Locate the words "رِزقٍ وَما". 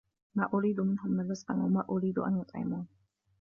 1.31-1.85